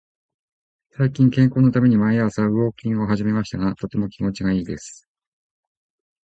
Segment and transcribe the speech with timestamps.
[0.89, 5.07] 最近、健康のために毎朝ウォーキングを始めましたが、とても気持ちがいいです。